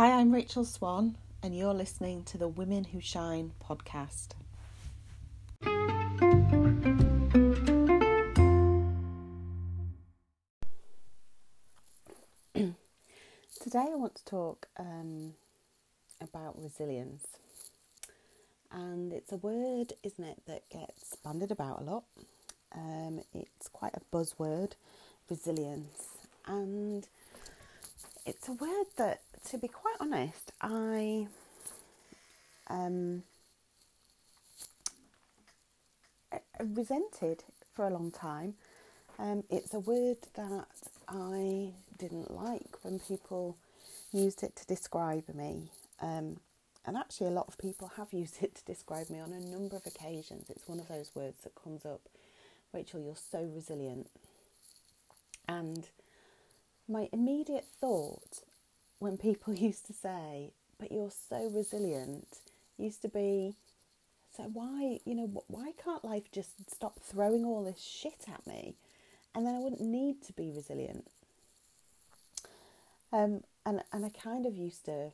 Hi, 0.00 0.12
I'm 0.12 0.30
Rachel 0.30 0.64
Swan, 0.64 1.16
and 1.42 1.58
you're 1.58 1.74
listening 1.74 2.22
to 2.26 2.38
the 2.38 2.46
Women 2.46 2.84
Who 2.84 3.00
Shine 3.00 3.50
podcast. 3.60 4.28
Today, 12.54 12.70
I 13.74 13.96
want 13.96 14.14
to 14.14 14.24
talk 14.24 14.68
um, 14.78 15.34
about 16.20 16.62
resilience. 16.62 17.26
And 18.70 19.12
it's 19.12 19.32
a 19.32 19.36
word, 19.38 19.94
isn't 20.04 20.24
it, 20.24 20.42
that 20.46 20.70
gets 20.70 21.16
bandied 21.24 21.50
about 21.50 21.80
a 21.80 21.82
lot. 21.82 22.04
Um, 22.72 23.22
it's 23.34 23.66
quite 23.66 23.94
a 23.94 24.16
buzzword, 24.16 24.74
resilience. 25.28 26.18
And 26.46 27.08
it's 28.28 28.46
a 28.46 28.52
word 28.52 28.86
that, 28.98 29.22
to 29.48 29.58
be 29.58 29.68
quite 29.68 29.96
honest, 30.00 30.52
I 30.60 31.28
um, 32.68 33.22
resented 36.60 37.44
for 37.74 37.86
a 37.86 37.90
long 37.90 38.10
time. 38.10 38.54
Um, 39.18 39.44
it's 39.48 39.72
a 39.72 39.80
word 39.80 40.18
that 40.34 40.66
I 41.08 41.70
didn't 41.98 42.30
like 42.30 42.84
when 42.84 42.98
people 42.98 43.56
used 44.12 44.42
it 44.42 44.54
to 44.56 44.66
describe 44.66 45.24
me. 45.34 45.70
Um, 46.00 46.38
and 46.84 46.98
actually, 46.98 47.28
a 47.28 47.30
lot 47.30 47.48
of 47.48 47.56
people 47.56 47.92
have 47.96 48.12
used 48.12 48.42
it 48.42 48.54
to 48.56 48.64
describe 48.66 49.08
me 49.08 49.20
on 49.20 49.32
a 49.32 49.40
number 49.40 49.74
of 49.74 49.86
occasions. 49.86 50.50
It's 50.50 50.68
one 50.68 50.80
of 50.80 50.88
those 50.88 51.10
words 51.14 51.42
that 51.44 51.54
comes 51.54 51.86
up 51.86 52.02
Rachel, 52.74 53.00
you're 53.00 53.16
so 53.16 53.50
resilient. 53.54 54.08
And 55.48 55.88
my 56.88 57.08
immediate 57.12 57.66
thought 57.80 58.42
when 58.98 59.16
people 59.16 59.54
used 59.54 59.86
to 59.86 59.92
say, 59.92 60.52
but 60.78 60.92
you're 60.92 61.10
so 61.10 61.50
resilient, 61.52 62.38
used 62.76 63.02
to 63.02 63.08
be, 63.08 63.54
so 64.36 64.44
why, 64.52 65.00
you 65.04 65.14
know, 65.14 65.42
why 65.48 65.72
can't 65.82 66.04
life 66.04 66.30
just 66.32 66.70
stop 66.70 67.00
throwing 67.00 67.44
all 67.44 67.64
this 67.64 67.80
shit 67.80 68.26
at 68.32 68.46
me? 68.46 68.74
And 69.34 69.46
then 69.46 69.54
I 69.54 69.58
wouldn't 69.58 69.80
need 69.80 70.22
to 70.22 70.32
be 70.32 70.50
resilient. 70.50 71.06
Um, 73.12 73.42
and, 73.64 73.82
and 73.92 74.04
I 74.04 74.10
kind 74.10 74.46
of 74.46 74.56
used 74.56 74.84
to 74.86 75.10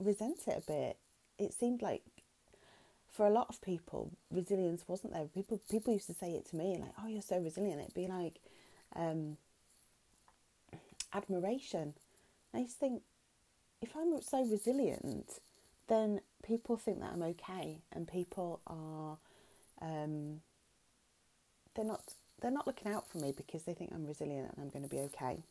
resent 0.00 0.40
it 0.46 0.62
a 0.64 0.72
bit. 0.72 0.96
It 1.38 1.52
seemed 1.52 1.82
like 1.82 2.02
for 3.12 3.26
a 3.26 3.30
lot 3.30 3.48
of 3.48 3.60
people, 3.60 4.12
resilience 4.30 4.84
wasn't 4.86 5.12
there. 5.12 5.24
People 5.34 5.60
people 5.70 5.92
used 5.92 6.06
to 6.06 6.14
say 6.14 6.32
it 6.32 6.48
to 6.50 6.56
me 6.56 6.78
like, 6.80 6.92
"Oh, 7.02 7.08
you're 7.08 7.22
so 7.22 7.38
resilient." 7.38 7.80
It'd 7.80 7.94
be 7.94 8.06
like 8.06 8.34
um, 8.94 9.36
admiration. 11.12 11.94
I 12.54 12.64
to 12.64 12.68
think, 12.68 13.02
if 13.80 13.90
I'm 13.96 14.20
so 14.22 14.44
resilient, 14.44 15.40
then 15.88 16.20
people 16.42 16.76
think 16.76 17.00
that 17.00 17.12
I'm 17.12 17.22
okay, 17.22 17.78
and 17.92 18.06
people 18.08 18.60
are 18.66 19.18
um, 19.80 20.40
they're 21.74 21.84
not 21.84 22.02
they're 22.40 22.50
not 22.50 22.66
looking 22.66 22.92
out 22.92 23.08
for 23.08 23.18
me 23.18 23.32
because 23.36 23.64
they 23.64 23.74
think 23.74 23.90
I'm 23.92 24.06
resilient 24.06 24.52
and 24.52 24.62
I'm 24.62 24.70
going 24.70 24.82
to 24.82 24.88
be 24.88 25.00
okay. 25.00 25.42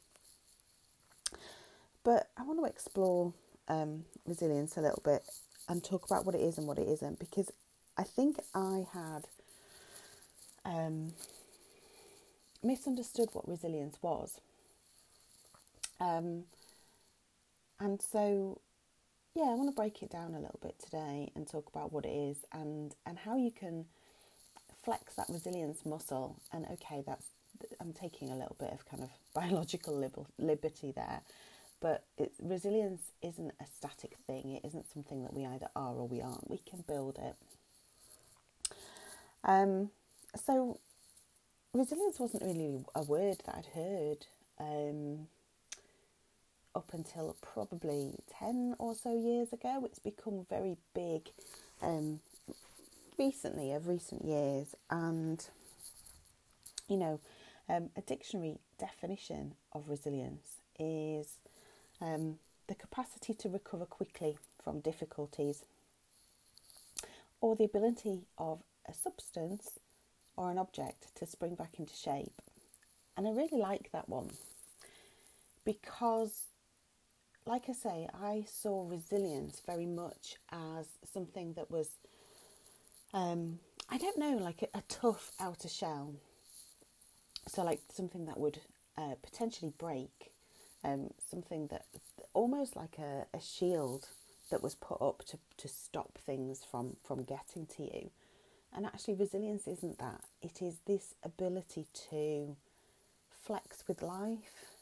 But 2.04 2.30
I 2.38 2.44
want 2.44 2.60
to 2.60 2.66
explore 2.66 3.34
um, 3.68 4.06
resilience 4.26 4.78
a 4.78 4.82
little 4.82 5.02
bit 5.04 5.22
and 5.68 5.84
talk 5.84 6.06
about 6.06 6.26
what 6.26 6.36
it 6.36 6.42
is 6.42 6.58
and 6.58 6.66
what 6.66 6.80
it 6.80 6.88
isn't 6.88 7.20
because 7.20 7.52
I 7.98 8.04
think 8.04 8.40
I 8.54 8.86
had 8.94 9.28
um, 10.64 11.14
misunderstood 12.64 13.30
what 13.34 13.48
resilience 13.48 13.98
was. 14.02 14.40
Um, 16.00 16.44
and 17.80 18.02
so, 18.02 18.62
yeah, 19.36 19.46
I 19.46 19.56
want 19.56 19.70
to 19.70 19.76
break 19.76 20.02
it 20.02 20.10
down 20.10 20.34
a 20.34 20.40
little 20.40 20.60
bit 20.62 20.76
today 20.84 21.32
and 21.36 21.48
talk 21.48 21.68
about 21.68 21.92
what 21.92 22.06
it 22.06 22.10
is 22.10 22.38
and, 22.54 22.96
and 23.06 23.18
how 23.18 23.36
you 23.38 23.52
can 23.52 23.86
flex 24.84 25.16
that 25.16 25.28
resilience 25.30 25.86
muscle. 25.86 26.40
And 26.52 26.66
okay, 26.74 27.04
that's 27.06 27.26
I'm 27.80 27.94
taking 27.94 28.30
a 28.30 28.36
little 28.36 28.56
bit 28.60 28.72
of 28.72 28.86
kind 28.86 29.04
of 29.04 29.10
biological 29.34 29.96
liberty 30.38 30.92
there, 30.96 31.22
but 31.80 32.06
it, 32.18 32.32
resilience 32.42 33.02
isn't 33.22 33.52
a 33.60 33.66
static 33.66 34.16
thing. 34.26 34.60
It 34.64 34.68
isn't 34.68 34.92
something 34.92 35.24
that 35.24 35.34
we 35.34 35.46
either 35.46 35.68
are 35.76 35.94
or 35.94 36.08
we 36.08 36.22
aren't. 36.22 36.50
We 36.50 36.60
can 36.70 36.84
build 36.88 37.18
it. 37.20 37.36
Um, 39.44 39.92
so 40.46 40.80
resilience 41.74 42.20
wasn't 42.20 42.44
really 42.44 42.84
a 42.96 43.04
word 43.04 43.38
that 43.46 43.56
I'd 43.56 43.66
heard 43.68 44.26
um, 44.60 45.28
up 46.78 46.92
until 46.94 47.36
probably 47.42 48.14
10 48.40 48.76
or 48.78 48.94
so 48.94 49.12
years 49.12 49.52
ago. 49.52 49.82
It's 49.84 50.00
become 50.00 50.46
very 50.48 50.78
big 50.94 51.30
um, 51.82 52.20
recently, 53.18 53.74
of 53.74 53.88
recent 53.88 54.24
years, 54.24 54.76
and 54.90 55.44
you 56.88 56.98
know, 56.98 57.20
um, 57.68 57.90
a 57.98 58.02
dictionary 58.02 58.60
definition 58.80 59.56
of 59.74 59.90
resilience 59.90 60.60
is 60.80 61.38
um, 62.00 62.38
the 62.68 62.76
capacity 62.76 63.34
to 63.34 63.50
recover 63.50 63.86
quickly 63.86 64.38
from 64.64 64.80
difficulties 64.80 65.64
or 67.42 67.56
the 67.56 67.66
ability 67.66 68.22
of 68.38 68.60
a 68.88 68.94
substance 68.94 69.80
or 70.38 70.52
an 70.52 70.58
object 70.58 71.16
to 71.16 71.26
spring 71.26 71.56
back 71.56 71.80
into 71.80 71.94
shape. 71.96 72.42
And 73.18 73.28
I 73.28 73.32
really 73.32 73.60
like 73.60 73.90
that 73.92 74.08
one 74.08 74.30
because, 75.66 76.44
like 77.48 77.70
I 77.70 77.74
say, 77.74 78.08
I 78.14 78.44
saw 78.46 78.88
resilience 78.88 79.62
very 79.66 79.86
much 79.86 80.36
as 80.52 80.88
something 81.12 81.54
that 81.54 81.72
was, 81.72 81.90
um, 83.14 83.60
I 83.90 83.98
don't 83.98 84.18
know, 84.18 84.38
like 84.38 84.64
a, 84.64 84.78
a 84.78 84.84
tough 84.90 85.32
outer 85.40 85.70
shell. 85.70 86.16
So, 87.48 87.64
like 87.64 87.80
something 87.92 88.26
that 88.26 88.38
would 88.38 88.60
uh, 88.98 89.16
potentially 89.24 89.72
break, 89.78 90.32
um, 90.84 91.12
something 91.30 91.68
that 91.68 91.86
almost 92.34 92.76
like 92.76 92.98
a, 93.00 93.26
a 93.34 93.40
shield 93.40 94.10
that 94.52 94.62
was 94.62 94.76
put 94.76 95.02
up 95.02 95.24
to, 95.28 95.38
to 95.58 95.68
stop 95.70 96.18
things 96.26 96.62
from, 96.70 96.98
from 97.06 97.24
getting 97.24 97.66
to 97.78 97.84
you. 97.84 98.10
And 98.74 98.86
actually, 98.86 99.14
resilience 99.14 99.68
isn't 99.68 100.00
that. 100.00 100.22
It 100.42 100.62
is 100.62 100.76
this 100.86 101.16
ability 101.24 101.88
to 102.10 102.58
flex 103.42 103.86
with 103.88 104.02
life, 104.02 104.76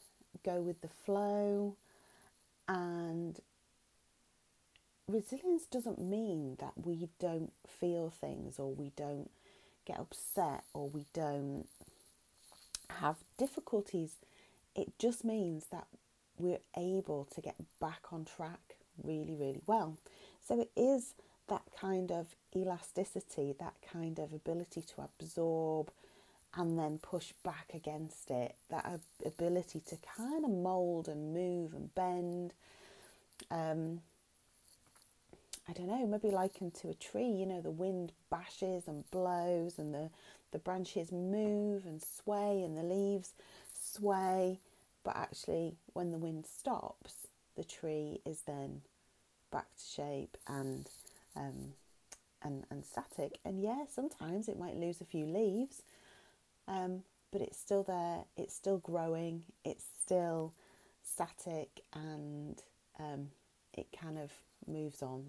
go 0.44 0.60
with 0.60 0.80
the 0.80 0.88
flow, 0.88 1.76
and 2.68 3.40
resilience 5.08 5.66
doesn't 5.66 6.00
mean 6.00 6.56
that 6.58 6.72
we 6.76 7.08
don't 7.20 7.52
feel 7.66 8.10
things 8.10 8.58
or 8.58 8.72
we 8.72 8.92
don't 8.96 9.30
get 9.84 9.98
upset 10.00 10.64
or 10.74 10.88
we 10.88 11.06
don't 11.12 11.66
have 12.88 13.16
difficulties. 13.38 14.16
It 14.74 14.98
just 14.98 15.24
means 15.24 15.66
that 15.70 15.86
we're 16.38 16.60
able 16.76 17.26
to 17.34 17.40
get 17.40 17.56
back 17.80 18.12
on 18.12 18.24
track 18.24 18.76
really, 19.02 19.34
really 19.34 19.62
well. 19.66 19.96
So 20.46 20.60
it 20.60 20.70
is 20.76 21.14
that 21.48 21.62
kind 21.80 22.10
of 22.10 22.34
elasticity, 22.54 23.54
that 23.58 23.74
kind 23.92 24.18
of 24.18 24.32
ability 24.32 24.82
to 24.82 25.02
absorb 25.02 25.90
and 26.56 26.78
then 26.78 26.98
push 26.98 27.32
back 27.44 27.70
against 27.74 28.30
it, 28.30 28.54
that 28.70 29.00
ability 29.24 29.80
to 29.88 29.96
kind 30.16 30.44
of 30.44 30.50
mold 30.50 31.08
and 31.08 31.34
move 31.34 31.74
and 31.74 31.94
bend. 31.94 32.52
Um, 33.50 34.00
I 35.68 35.72
don't 35.72 35.88
know, 35.88 36.06
maybe 36.06 36.30
likened 36.30 36.74
to 36.74 36.88
a 36.88 36.94
tree, 36.94 37.28
you 37.28 37.44
know, 37.44 37.60
the 37.60 37.70
wind 37.70 38.12
bashes 38.30 38.88
and 38.88 39.08
blows 39.10 39.78
and 39.78 39.92
the, 39.92 40.10
the 40.52 40.58
branches 40.58 41.12
move 41.12 41.84
and 41.84 42.00
sway 42.02 42.62
and 42.62 42.78
the 42.78 42.82
leaves 42.82 43.32
sway, 43.78 44.58
but 45.04 45.16
actually, 45.16 45.76
when 45.92 46.10
the 46.10 46.18
wind 46.18 46.46
stops, 46.46 47.28
the 47.56 47.64
tree 47.64 48.20
is 48.24 48.42
then 48.46 48.82
back 49.52 49.66
to 49.76 49.84
shape 49.84 50.36
and 50.48 50.88
um, 51.36 51.72
and, 52.42 52.64
and 52.70 52.84
static. 52.84 53.38
And 53.44 53.62
yeah, 53.62 53.84
sometimes 53.92 54.48
it 54.48 54.58
might 54.58 54.76
lose 54.76 55.00
a 55.00 55.04
few 55.04 55.26
leaves, 55.26 55.82
um, 56.68 57.02
but 57.32 57.40
it's 57.40 57.58
still 57.58 57.82
there, 57.82 58.24
it's 58.36 58.54
still 58.54 58.78
growing, 58.78 59.42
it's 59.64 59.84
still 60.02 60.52
static, 61.02 61.82
and 61.92 62.62
um, 62.98 63.28
it 63.74 63.86
kind 63.98 64.18
of 64.18 64.32
moves 64.66 65.02
on. 65.02 65.26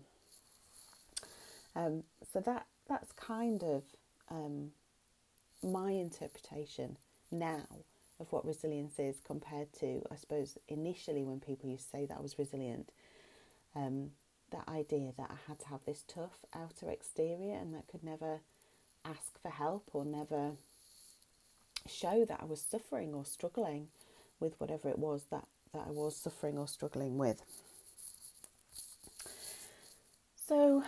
Um, 1.76 2.04
so 2.34 2.40
that 2.42 2.66
that's 2.88 3.12
kind 3.12 3.64
of 3.64 3.84
um, 4.30 4.72
my 5.64 5.92
interpretation 5.92 6.98
now 7.32 7.64
of 8.20 8.32
what 8.32 8.46
resilience 8.46 8.98
is 8.98 9.18
compared 9.26 9.72
to, 9.74 10.02
I 10.12 10.16
suppose, 10.16 10.58
initially 10.68 11.24
when 11.24 11.40
people 11.40 11.70
used 11.70 11.84
to 11.86 11.90
say 11.98 12.06
that 12.06 12.18
I 12.18 12.22
was 12.22 12.40
resilient. 12.40 12.92
Um, 13.76 14.12
that 14.52 14.68
idea 14.68 15.12
that 15.18 15.30
I 15.30 15.36
had 15.48 15.60
to 15.60 15.68
have 15.68 15.82
this 15.86 16.04
tough 16.08 16.46
outer 16.56 16.90
exterior 16.90 17.56
and 17.56 17.74
that 17.76 17.88
could 17.88 18.04
never 18.04 18.40
ask 19.04 19.40
for 19.42 19.50
help 19.50 19.90
or 19.94 20.06
never 20.06 20.54
show 21.88 22.26
that 22.26 22.40
I 22.42 22.46
was 22.46 22.62
suffering 22.62 23.14
or 23.14 23.26
struggling 23.26 23.88
with 24.40 24.60
whatever 24.60 24.90
it 24.90 25.00
was 25.00 25.24
that, 25.32 25.46
that 25.74 25.84
I 25.88 25.92
was 25.92 26.16
suffering 26.16 26.58
or 26.58 26.68
struggling 26.68 27.18
with. 27.18 27.42
So, 30.48 30.84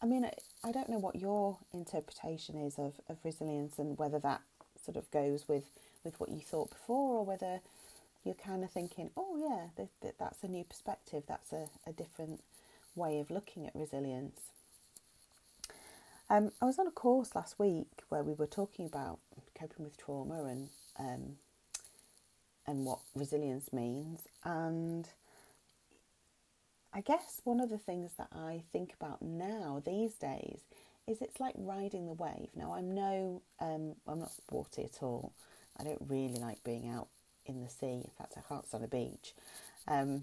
I 0.00 0.06
mean, 0.06 0.28
I, 0.64 0.72
don't 0.72 0.88
know 0.88 0.98
what 0.98 1.16
your 1.16 1.58
interpretation 1.74 2.56
is 2.56 2.78
of, 2.78 2.94
of 3.08 3.18
resilience 3.22 3.78
and 3.78 3.98
whether 3.98 4.18
that 4.20 4.40
sort 4.82 4.96
of 4.96 5.10
goes 5.10 5.46
with, 5.46 5.64
with 6.04 6.18
what 6.18 6.30
you 6.30 6.40
thought 6.40 6.70
before 6.70 7.18
or 7.18 7.24
whether 7.24 7.60
you're 8.24 8.34
kind 8.34 8.64
of 8.64 8.70
thinking, 8.70 9.10
oh, 9.16 9.36
yeah, 9.36 9.68
th- 9.76 9.90
th- 10.00 10.14
that's 10.18 10.42
a 10.42 10.48
new 10.48 10.64
perspective, 10.64 11.24
that's 11.28 11.52
a, 11.52 11.68
a 11.86 11.92
different 11.92 12.40
way 12.94 13.18
of 13.18 13.30
looking 13.30 13.66
at 13.66 13.74
resilience. 13.74 14.40
Um, 16.32 16.50
I 16.62 16.64
was 16.64 16.78
on 16.78 16.86
a 16.86 16.90
course 16.90 17.34
last 17.34 17.58
week 17.58 18.04
where 18.08 18.22
we 18.22 18.32
were 18.32 18.46
talking 18.46 18.86
about 18.86 19.18
coping 19.54 19.84
with 19.84 19.98
trauma 19.98 20.44
and 20.44 20.70
um, 20.98 21.36
and 22.66 22.86
what 22.86 23.00
resilience 23.14 23.70
means, 23.70 24.20
and 24.42 25.06
I 26.94 27.02
guess 27.02 27.42
one 27.44 27.60
of 27.60 27.68
the 27.68 27.76
things 27.76 28.12
that 28.16 28.28
I 28.32 28.62
think 28.72 28.94
about 28.98 29.20
now 29.20 29.82
these 29.84 30.14
days 30.14 30.60
is 31.06 31.20
it's 31.20 31.38
like 31.38 31.52
riding 31.58 32.06
the 32.06 32.14
wave. 32.14 32.48
Now 32.56 32.72
I'm 32.72 32.94
no, 32.94 33.42
um, 33.60 33.96
I'm 34.08 34.20
not 34.20 34.32
sporty 34.32 34.84
at 34.84 35.02
all. 35.02 35.34
I 35.78 35.84
don't 35.84 36.00
really 36.08 36.40
like 36.40 36.64
being 36.64 36.88
out 36.88 37.08
in 37.44 37.62
the 37.62 37.68
sea. 37.68 38.00
In 38.04 38.10
fact, 38.16 38.38
I 38.38 38.40
can't 38.48 38.66
stand 38.66 38.84
a 38.84 38.88
beach. 38.88 39.34
Um, 39.86 40.22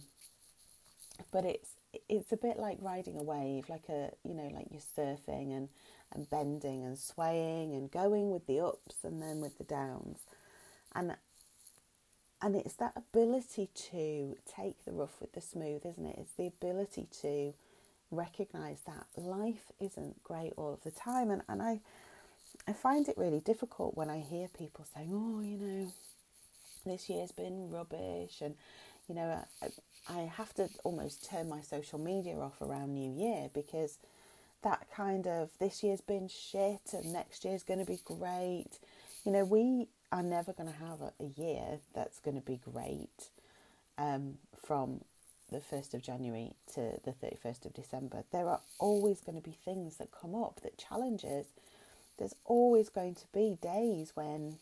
but 1.32 1.46
it's 1.46 1.70
it's 2.08 2.32
a 2.32 2.38
bit 2.38 2.58
like 2.58 2.78
riding 2.82 3.18
a 3.18 3.24
wave, 3.24 3.70
like 3.70 3.90
a 3.90 4.12
you 4.24 4.34
know, 4.34 4.50
like 4.54 4.68
you're 4.72 4.82
surfing 4.98 5.56
and 5.56 5.70
and 6.14 6.30
bending 6.30 6.84
and 6.84 6.98
swaying 6.98 7.74
and 7.76 7.92
going 7.92 8.32
with 8.32 8.48
the 8.48 8.60
ups 8.60 9.04
and 9.04 9.22
then 9.22 9.40
with 9.42 9.58
the 9.58 9.64
downs, 9.64 10.20
and 10.96 11.16
and 12.42 12.56
it's 12.56 12.76
that 12.76 12.94
ability 12.96 13.70
to 13.92 14.36
take 14.46 14.84
the 14.86 14.92
rough 14.94 15.20
with 15.20 15.34
the 15.34 15.42
smooth, 15.42 15.86
isn't 15.86 16.06
it? 16.06 16.16
It's 16.20 16.34
the 16.34 16.48
ability 16.48 17.08
to 17.22 17.54
recognize 18.12 18.82
that 18.88 19.06
life 19.18 19.72
isn't 19.80 20.24
great 20.24 20.54
all 20.58 20.74
of 20.74 20.84
the 20.84 20.92
time, 20.92 21.32
and 21.32 21.42
and 21.48 21.62
I 21.62 21.82
I 22.68 22.74
find 22.74 23.08
it 23.08 23.18
really 23.18 23.40
difficult 23.40 23.96
when 23.96 24.10
I 24.10 24.20
hear 24.20 24.48
people 24.48 24.86
saying, 24.94 25.12
"Oh, 25.14 25.42
you 25.42 25.58
know." 25.58 25.92
This 26.86 27.10
year's 27.10 27.32
been 27.32 27.70
rubbish, 27.70 28.42
and 28.42 28.56
you 29.08 29.16
know, 29.16 29.44
I, 30.10 30.32
have 30.38 30.54
to 30.56 30.70
almost 30.84 31.30
turn 31.30 31.50
my 31.50 31.62
social 31.62 32.00
media 32.00 32.36
off 32.38 32.62
around 32.62 32.94
New 32.94 33.12
Year 33.12 33.50
because 33.54 34.00
that 34.64 34.88
kind 34.94 35.28
of 35.28 35.50
this 35.60 35.84
year's 35.84 36.02
been 36.02 36.28
shit 36.28 36.82
and 36.94 37.14
next 37.14 37.46
year's 37.46 37.64
going 37.64 37.80
to 37.80 37.86
be 37.86 38.00
great. 38.04 38.80
You 39.26 39.32
know, 39.32 39.46
we 39.46 39.88
are 40.12 40.24
never 40.24 40.54
going 40.54 40.70
to 40.70 40.76
have 40.76 41.02
a, 41.02 41.14
a 41.20 41.28
year 41.38 41.80
that's 41.94 42.20
going 42.20 42.36
to 42.36 42.46
be 42.46 42.60
great 42.72 43.30
um, 43.98 44.36
from 44.66 45.02
the 45.52 45.60
1st 45.60 45.94
of 45.96 46.02
January 46.02 46.54
to 46.74 47.00
the 47.04 47.12
31st 47.12 47.66
of 47.66 47.74
December. 47.74 48.24
There 48.32 48.48
are 48.48 48.62
always 48.80 49.22
going 49.22 49.40
to 49.40 49.44
be 49.44 49.56
things 49.66 49.98
that 49.98 50.10
come 50.12 50.36
up 50.36 50.62
that 50.62 50.78
challenges. 50.78 51.48
There's 52.18 52.36
always 52.46 52.90
going 52.90 53.16
to 53.16 53.26
be 53.34 53.58
days 53.62 54.12
when 54.16 54.58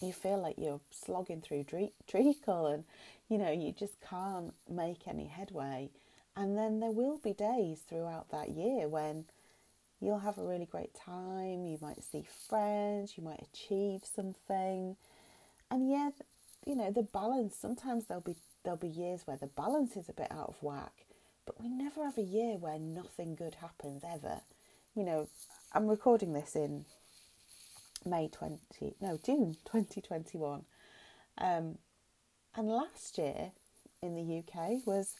you 0.00 0.12
feel 0.12 0.40
like 0.40 0.56
you're 0.58 0.80
slogging 0.90 1.40
through 1.40 1.66
treacle 2.08 2.66
and 2.66 2.84
you 3.30 3.38
know 3.38 3.50
you 3.50 3.72
just 3.72 3.94
can't 4.02 4.52
make 4.68 5.08
any 5.08 5.26
headway. 5.26 5.90
And 6.36 6.56
then 6.56 6.80
there 6.80 6.92
will 6.92 7.18
be 7.18 7.32
days 7.32 7.80
throughout 7.88 8.30
that 8.30 8.50
year 8.50 8.88
when 8.88 9.24
you'll 10.00 10.20
have 10.20 10.38
a 10.38 10.44
really 10.46 10.66
great 10.66 10.94
time 10.94 11.66
you 11.66 11.78
might 11.80 12.02
see 12.04 12.26
friends 12.48 13.14
you 13.16 13.24
might 13.24 13.46
achieve 13.52 14.02
something. 14.04 14.96
And 15.70 15.90
yeah 15.90 16.10
you 16.66 16.76
know 16.76 16.90
the 16.90 17.02
balance 17.02 17.56
sometimes 17.56 18.04
there'll 18.06 18.20
be 18.20 18.36
there'll 18.64 18.76
be 18.76 18.88
years 18.88 19.22
where 19.24 19.38
the 19.38 19.46
balance 19.46 19.96
is 19.96 20.08
a 20.08 20.12
bit 20.12 20.30
out 20.30 20.48
of 20.48 20.62
whack 20.62 21.06
but 21.46 21.60
we 21.60 21.68
never 21.68 22.04
have 22.04 22.18
a 22.18 22.22
year 22.22 22.56
where 22.58 22.78
nothing 22.78 23.34
good 23.34 23.54
happens 23.56 24.02
ever. 24.04 24.40
You 24.94 25.04
know 25.04 25.28
i'm 25.72 25.86
recording 25.86 26.32
this 26.32 26.56
in 26.56 26.84
May 28.04 28.28
20, 28.28 28.94
no, 29.00 29.18
June 29.22 29.56
2021. 29.66 30.64
Um, 31.38 31.76
and 32.56 32.68
last 32.68 33.18
year 33.18 33.52
in 34.02 34.14
the 34.14 34.38
UK 34.38 34.86
was 34.86 35.16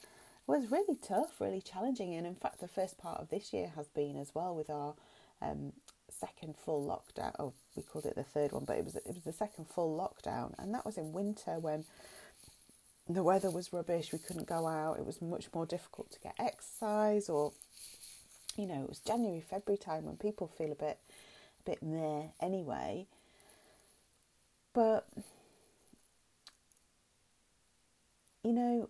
was 0.46 0.70
really 0.70 0.96
tough, 0.96 1.40
really 1.40 1.60
challenging, 1.60 2.14
and 2.14 2.26
in 2.26 2.34
fact, 2.34 2.60
the 2.60 2.68
first 2.68 2.98
part 2.98 3.20
of 3.20 3.28
this 3.28 3.52
year 3.52 3.72
has 3.76 3.86
been 3.88 4.16
as 4.16 4.34
well 4.34 4.54
with 4.54 4.68
our 4.68 4.94
um, 5.40 5.72
second 6.08 6.56
full 6.56 6.84
lockdown. 6.84 7.32
Oh, 7.38 7.52
we 7.76 7.82
called 7.82 8.06
it 8.06 8.16
the 8.16 8.24
third 8.24 8.52
one, 8.52 8.64
but 8.64 8.76
it 8.76 8.84
was 8.84 8.96
it 8.96 9.06
was 9.06 9.22
the 9.24 9.32
second 9.32 9.68
full 9.68 9.96
lockdown, 9.96 10.54
and 10.58 10.74
that 10.74 10.84
was 10.84 10.96
in 10.96 11.12
winter 11.12 11.58
when 11.58 11.84
the 13.08 13.22
weather 13.22 13.50
was 13.50 13.72
rubbish. 13.72 14.12
We 14.12 14.18
couldn't 14.18 14.48
go 14.48 14.66
out. 14.66 14.98
It 14.98 15.06
was 15.06 15.22
much 15.22 15.48
more 15.54 15.66
difficult 15.66 16.10
to 16.12 16.20
get 16.20 16.34
exercise, 16.38 17.28
or 17.28 17.52
you 18.56 18.66
know, 18.66 18.82
it 18.82 18.88
was 18.88 18.98
January, 18.98 19.40
February 19.40 19.78
time 19.78 20.04
when 20.04 20.16
people 20.16 20.48
feel 20.48 20.72
a 20.72 20.74
bit 20.74 20.98
a 21.60 21.70
bit 21.70 21.82
meh 21.82 22.28
anyway. 22.40 23.06
But, 24.72 25.06
you 28.42 28.52
know, 28.52 28.88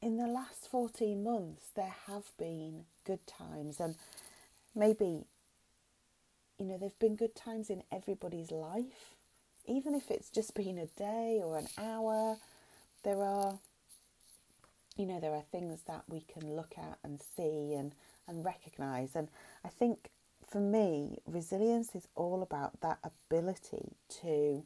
in 0.00 0.16
the 0.16 0.26
last 0.26 0.68
14 0.70 1.22
months, 1.22 1.66
there 1.74 1.94
have 2.06 2.24
been 2.38 2.84
good 3.04 3.26
times, 3.26 3.80
and 3.80 3.96
maybe, 4.74 5.24
you 6.58 6.66
know, 6.66 6.76
there 6.78 6.88
have 6.88 6.98
been 6.98 7.16
good 7.16 7.34
times 7.34 7.70
in 7.70 7.82
everybody's 7.90 8.50
life. 8.50 9.16
Even 9.66 9.94
if 9.94 10.10
it's 10.10 10.28
just 10.28 10.54
been 10.54 10.78
a 10.78 10.86
day 10.86 11.40
or 11.42 11.56
an 11.56 11.68
hour, 11.78 12.36
there 13.02 13.22
are, 13.22 13.58
you 14.96 15.06
know, 15.06 15.18
there 15.20 15.34
are 15.34 15.44
things 15.50 15.80
that 15.86 16.04
we 16.06 16.20
can 16.20 16.54
look 16.54 16.74
at 16.76 16.98
and 17.02 17.20
see 17.20 17.72
and, 17.72 17.92
and 18.28 18.44
recognize. 18.44 19.16
And 19.16 19.28
I 19.64 19.68
think 19.68 20.10
for 20.46 20.60
me, 20.60 21.18
resilience 21.26 21.94
is 21.94 22.08
all 22.14 22.42
about 22.42 22.80
that 22.82 22.98
ability 23.02 23.96
to 24.20 24.62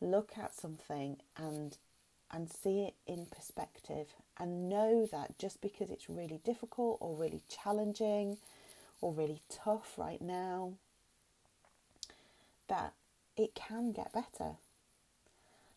look 0.00 0.32
at 0.38 0.54
something 0.54 1.16
and 1.36 1.76
and 2.30 2.50
see 2.50 2.82
it 2.82 2.94
in 3.06 3.26
perspective 3.26 4.08
and 4.38 4.68
know 4.68 5.06
that 5.10 5.38
just 5.38 5.60
because 5.60 5.90
it's 5.90 6.08
really 6.08 6.40
difficult 6.44 6.98
or 7.00 7.16
really 7.16 7.42
challenging 7.48 8.36
or 9.00 9.12
really 9.12 9.40
tough 9.50 9.94
right 9.96 10.20
now 10.20 10.72
that 12.68 12.92
it 13.36 13.54
can 13.54 13.92
get 13.92 14.12
better. 14.12 14.56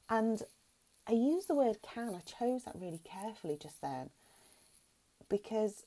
And 0.09 0.43
I 1.07 1.13
use 1.13 1.45
the 1.45 1.55
word 1.55 1.77
can, 1.81 2.13
I 2.15 2.19
chose 2.19 2.63
that 2.65 2.75
really 2.75 3.01
carefully 3.03 3.57
just 3.61 3.81
then 3.81 4.09
because 5.29 5.83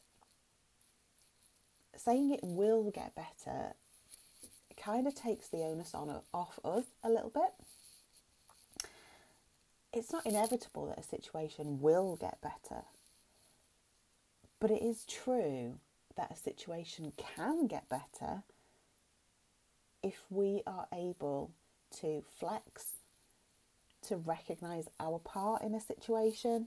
saying 1.96 2.30
it 2.30 2.40
will 2.42 2.90
get 2.90 3.14
better 3.14 3.74
kind 4.76 5.06
of 5.06 5.14
takes 5.14 5.48
the 5.48 5.58
onus 5.58 5.94
on 5.94 6.20
off 6.32 6.58
us 6.64 6.84
a 7.02 7.08
little 7.08 7.30
bit. 7.30 7.52
It's 9.96 10.12
not 10.12 10.26
inevitable 10.26 10.86
that 10.86 10.98
a 10.98 11.08
situation 11.08 11.80
will 11.80 12.16
get 12.16 12.40
better, 12.40 12.82
but 14.58 14.72
it 14.72 14.82
is 14.82 15.04
true 15.04 15.78
that 16.16 16.32
a 16.32 16.36
situation 16.36 17.12
can 17.16 17.68
get 17.68 17.88
better 17.88 18.42
if 20.02 20.24
we 20.30 20.62
are 20.66 20.88
able 20.92 21.52
to 22.00 22.24
flex, 22.38 22.96
to 24.08 24.16
recognize 24.16 24.88
our 24.98 25.20
part 25.20 25.62
in 25.62 25.74
a 25.76 25.80
situation, 25.80 26.66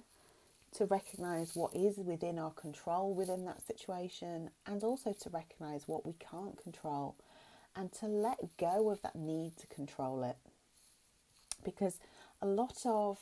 to 0.76 0.86
recognize 0.86 1.54
what 1.54 1.76
is 1.76 1.98
within 1.98 2.40
our 2.40 2.52
control 2.52 3.14
within 3.14 3.44
that 3.44 3.62
situation, 3.68 4.52
and 4.66 4.86
also 4.86 5.12
to 5.12 5.30
recognize 5.30 5.86
what 5.86 6.06
we 6.06 6.14
can't 6.14 6.62
control 6.64 7.16
and 7.76 7.92
to 7.92 8.06
let 8.06 8.58
go 8.58 8.90
of 8.90 9.02
that 9.02 9.18
need 9.18 9.58
to 9.58 9.68
control 9.68 10.24
it. 10.24 10.38
Because 11.64 12.00
a 12.42 12.46
lot 12.46 12.78
of 12.86 13.18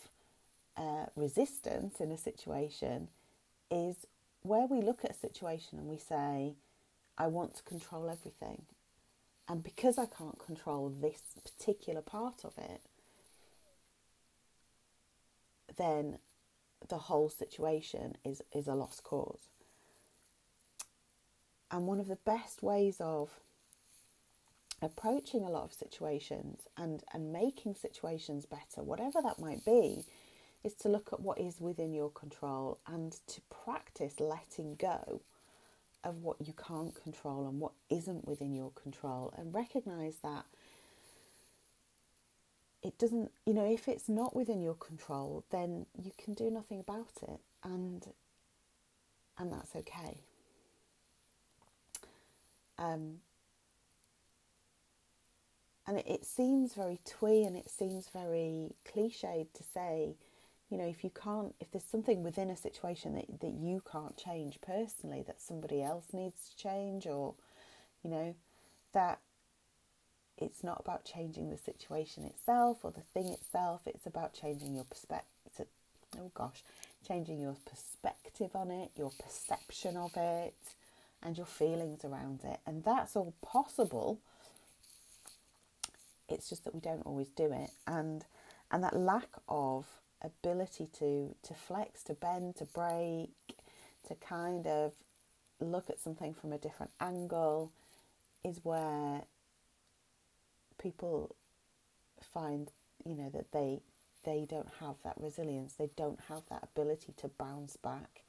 uh, 0.78 1.06
resistance 1.16 2.00
in 2.00 2.12
a 2.12 2.18
situation 2.18 3.08
is 3.72 4.06
where 4.42 4.68
we 4.68 4.82
look 4.82 5.04
at 5.04 5.12
a 5.12 5.16
situation 5.16 5.80
and 5.80 5.88
we 5.88 5.98
say, 5.98 6.56
I 7.18 7.28
want 7.28 7.56
to 7.56 7.64
control 7.64 8.10
everything. 8.10 8.64
And 9.48 9.64
because 9.64 9.98
I 9.98 10.06
can't 10.06 10.40
control 10.40 10.90
this 10.90 11.22
particular 11.44 12.02
part 12.02 12.44
of 12.44 12.54
it, 12.58 12.82
then 15.78 16.18
the 16.88 16.98
whole 16.98 17.30
situation 17.30 18.18
is, 18.24 18.42
is 18.54 18.68
a 18.68 18.76
lost 18.76 19.04
cause. 19.04 19.50
And 21.72 21.88
one 21.88 22.00
of 22.00 22.08
the 22.08 22.18
best 22.18 22.62
ways 22.62 22.98
of 23.00 23.40
approaching 24.82 25.44
a 25.44 25.50
lot 25.50 25.64
of 25.64 25.74
situations 25.74 26.62
and, 26.78 27.04
and 27.14 27.32
making 27.32 27.76
situations 27.76 28.46
better, 28.46 28.84
whatever 28.84 29.22
that 29.22 29.40
might 29.40 29.64
be, 29.66 30.06
is 30.64 30.74
to 30.74 30.90
look 30.90 31.10
at 31.14 31.20
what 31.20 31.40
is 31.40 31.62
within 31.62 31.94
your 31.94 32.10
control 32.10 32.80
and 32.88 33.14
to 33.28 33.42
practice 33.64 34.20
letting 34.20 34.76
go 34.76 35.22
of 36.04 36.22
what 36.22 36.38
you 36.40 36.54
can't 36.54 36.94
control 37.02 37.48
and 37.48 37.60
what 37.60 37.72
isn't 37.90 38.28
within 38.28 38.54
your 38.54 38.72
control 38.72 39.34
and 39.38 39.54
recognize 39.54 40.16
that 40.24 40.46
it 42.84 42.98
doesn't, 43.00 43.32
you 43.48 43.54
know, 43.54 43.66
if 43.66 43.88
it's 43.88 44.08
not 44.08 44.36
within 44.36 44.62
your 44.62 44.76
control, 44.76 45.44
then 45.50 45.88
you 46.00 46.12
can 46.24 46.36
do 46.36 46.52
nothing 46.52 46.80
about 46.80 47.14
it. 47.24 47.40
And 47.64 48.06
and 49.38 49.52
that's 49.52 49.76
okay. 49.76 50.20
Um, 52.78 53.16
and 55.88 55.98
it, 55.98 56.08
it 56.08 56.26
seems 56.26 56.74
very 56.74 57.00
twee 57.06 57.44
and 57.44 57.56
it 57.56 57.70
seems 57.70 58.10
very 58.10 58.76
cliched 58.86 59.54
to 59.54 59.64
say, 59.74 60.16
you 60.70 60.78
know, 60.78 60.88
if 60.88 61.04
you 61.04 61.12
can't, 61.12 61.54
if 61.60 61.72
there's 61.72 61.84
something 61.84 62.24
within 62.24 62.50
a 62.50 62.58
situation 62.58 63.16
that, 63.16 63.40
that 63.42 63.54
you 63.54 63.82
can't 63.92 64.18
change 64.18 64.60
personally, 64.66 65.24
that 65.28 65.42
somebody 65.42 65.84
else 65.84 66.06
needs 66.12 66.50
to 66.50 66.58
change, 66.58 67.06
or, 67.06 67.36
you 68.04 68.10
know, 68.10 68.36
that 68.94 69.20
it's 70.38 70.64
not 70.64 70.82
about 70.82 71.06
changing 71.06 71.50
the 71.50 71.58
situation 71.58 72.26
itself 72.26 72.80
or 72.84 72.92
the 72.92 73.02
thing 73.02 73.28
itself, 73.28 73.82
it's 73.86 74.06
about 74.06 74.34
changing 74.34 74.74
your 74.74 74.86
perspective. 74.86 75.68
Oh 76.18 76.32
gosh, 76.34 76.64
changing 77.08 77.40
your 77.40 77.58
perspective 77.70 78.56
on 78.56 78.72
it, 78.72 78.90
your 78.98 79.12
perception 79.24 79.98
of 79.98 80.12
it, 80.16 80.56
and 81.22 81.38
your 81.38 81.46
feelings 81.46 82.04
around 82.04 82.42
it. 82.44 82.60
And 82.66 82.84
that's 82.84 83.16
all 83.16 83.34
possible 83.42 84.20
it's 86.30 86.50
just 86.50 86.64
that 86.66 86.74
we 86.74 86.82
don't 86.82 87.06
always 87.06 87.30
do 87.30 87.52
it, 87.52 87.72
and 87.88 88.26
and 88.72 88.84
that 88.84 88.96
lack 88.96 89.30
of 89.48 89.86
ability 90.22 90.88
to 91.00 91.36
to 91.44 91.54
flex, 91.54 92.04
to 92.04 92.14
bend, 92.14 92.56
to 92.58 92.66
break, 92.66 93.58
to 94.08 94.16
kind 94.16 94.68
of 94.68 94.94
look 95.60 95.90
at 95.90 96.00
something 96.00 96.34
from 96.34 96.52
a 96.52 96.58
different 96.58 96.92
angle 97.00 97.72
is 98.44 98.60
where 98.64 99.24
people 100.78 101.36
find 102.34 102.72
you 103.06 103.16
know 103.16 103.30
that 103.30 103.52
they 103.52 103.80
they 104.26 104.46
don't 104.50 104.70
have 104.80 104.96
that 105.04 105.16
resilience. 105.18 105.74
They 105.74 105.90
don't 105.96 106.20
have 106.30 106.42
that 106.50 106.64
ability 106.64 107.14
to 107.18 107.28
bounce 107.28 107.78
back 107.78 108.24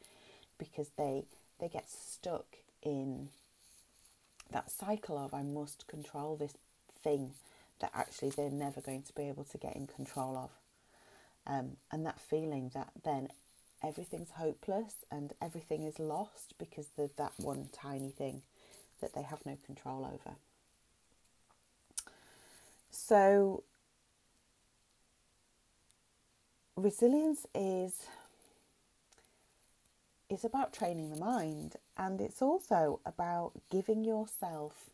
because 0.58 0.90
they 0.96 1.24
they 1.58 1.68
get 1.68 1.88
stuck 1.88 2.58
in 2.82 3.30
that 4.52 4.70
cycle 4.70 5.18
of 5.18 5.34
I 5.34 5.42
must 5.42 5.86
control 5.86 6.36
this 6.36 6.54
thing 7.02 7.32
that 7.80 7.90
actually 7.94 8.30
they're 8.30 8.50
never 8.50 8.80
going 8.80 9.02
to 9.02 9.12
be 9.12 9.28
able 9.28 9.44
to 9.44 9.58
get 9.58 9.76
in 9.76 9.86
control 9.86 10.36
of. 10.36 10.50
Um, 11.46 11.76
and 11.92 12.04
that 12.06 12.20
feeling 12.20 12.70
that 12.74 12.90
then 13.04 13.28
everything's 13.82 14.30
hopeless 14.32 15.04
and 15.10 15.32
everything 15.40 15.84
is 15.84 15.98
lost 15.98 16.54
because 16.58 16.88
of 16.98 17.14
that 17.16 17.32
one 17.36 17.68
tiny 17.72 18.10
thing 18.10 18.42
that 19.00 19.14
they 19.14 19.22
have 19.22 19.44
no 19.44 19.56
control 19.64 20.04
over. 20.04 20.36
So, 22.90 23.62
resilience 26.76 27.46
is 27.54 28.06
is 30.28 30.44
about 30.44 30.72
training 30.72 31.10
the 31.10 31.20
mind 31.20 31.76
and 31.96 32.20
it's 32.20 32.42
also 32.42 32.98
about 33.06 33.52
giving 33.70 34.04
yourself 34.04 34.90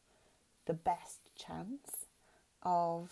the 0.66 0.74
best 0.74 1.20
chance 1.34 2.01
of 2.62 3.10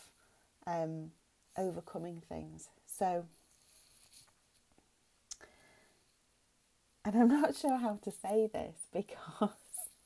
um, 0.67 1.11
overcoming 1.57 2.23
things. 2.29 2.69
So, 2.87 3.27
and 7.05 7.17
I'm 7.17 7.29
not 7.41 7.57
sure 7.57 7.79
how 7.79 7.99
to 8.05 8.11
say 8.11 8.49
this 8.53 8.77
because 8.93 9.51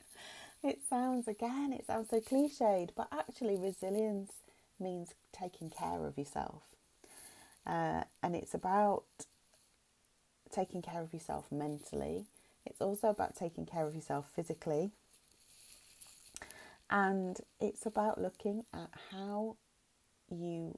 it 0.63 0.79
sounds, 0.89 1.27
again, 1.27 1.73
it 1.73 1.85
sounds 1.85 2.09
so 2.09 2.19
cliched, 2.19 2.89
but 2.95 3.07
actually, 3.11 3.57
resilience 3.57 4.31
means 4.79 5.13
taking 5.31 5.69
care 5.69 6.05
of 6.05 6.17
yourself. 6.17 6.63
Uh, 7.65 8.03
and 8.21 8.35
it's 8.35 8.53
about 8.53 9.03
taking 10.51 10.81
care 10.81 11.01
of 11.01 11.13
yourself 11.13 11.51
mentally, 11.51 12.25
it's 12.65 12.81
also 12.81 13.09
about 13.09 13.35
taking 13.35 13.65
care 13.65 13.85
of 13.85 13.95
yourself 13.95 14.29
physically 14.35 14.91
and 16.89 17.37
it's 17.59 17.85
about 17.85 18.21
looking 18.21 18.63
at 18.73 18.89
how 19.11 19.57
you 20.29 20.77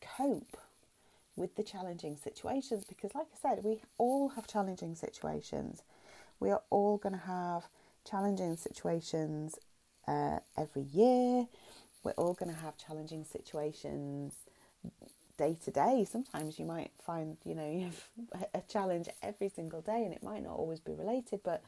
cope 0.00 0.56
with 1.34 1.54
the 1.56 1.62
challenging 1.62 2.16
situations 2.16 2.84
because, 2.88 3.14
like 3.14 3.26
I 3.32 3.36
said, 3.40 3.64
we 3.64 3.82
all 3.98 4.28
have 4.30 4.46
challenging 4.46 4.94
situations. 4.94 5.82
We 6.40 6.50
are 6.50 6.62
all 6.70 6.96
going 6.96 7.14
to 7.14 7.26
have 7.26 7.64
challenging 8.08 8.56
situations 8.56 9.58
uh, 10.08 10.38
every 10.56 10.82
year. 10.82 11.46
We're 12.02 12.12
all 12.12 12.34
going 12.34 12.54
to 12.54 12.60
have 12.60 12.76
challenging 12.78 13.24
situations 13.24 14.34
day 15.36 15.56
to 15.64 15.70
day. 15.70 16.06
Sometimes 16.10 16.58
you 16.58 16.64
might 16.64 16.92
find, 17.04 17.36
you 17.44 17.54
know, 17.54 17.70
you 17.70 17.84
have 17.84 18.46
a 18.54 18.62
challenge 18.68 19.08
every 19.22 19.48
single 19.48 19.80
day 19.80 20.04
and 20.04 20.14
it 20.14 20.22
might 20.22 20.42
not 20.42 20.52
always 20.56 20.80
be 20.80 20.94
related, 20.94 21.40
but 21.44 21.62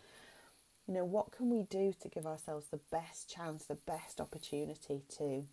you 0.89 0.95
know, 0.95 1.05
what 1.05 1.31
can 1.31 1.51
we 1.51 1.65
do 1.65 1.95
to 2.01 2.09
give 2.09 2.27
ourselves 2.27 2.69
the 2.71 2.81
best 2.91 3.29
chance, 3.29 3.65
the 3.65 3.75
best 3.75 4.21
opportunity 4.21 5.03
to 5.19 5.45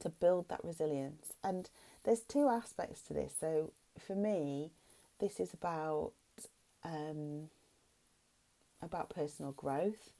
to 0.00 0.08
build 0.10 0.48
that 0.50 0.62
resilience? 0.62 1.32
And 1.42 1.70
there's 2.04 2.20
two 2.20 2.48
aspects 2.48 3.00
to 3.02 3.14
this. 3.14 3.32
So 3.40 3.72
for 3.98 4.14
me, 4.14 4.70
this 5.20 5.40
is 5.40 5.54
about 5.54 6.12
um, 6.84 7.48
about 8.82 9.08
personal 9.08 9.52
growth. 9.52 10.10